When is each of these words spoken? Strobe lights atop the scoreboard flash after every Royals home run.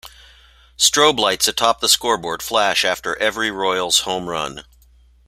Strobe 0.79 1.19
lights 1.19 1.47
atop 1.47 1.79
the 1.79 1.87
scoreboard 1.87 2.41
flash 2.41 2.83
after 2.83 3.15
every 3.19 3.51
Royals 3.51 3.99
home 3.99 4.27
run. 4.27 4.65